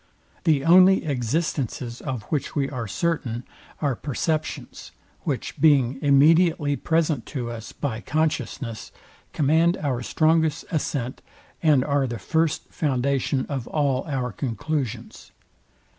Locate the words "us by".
7.51-8.01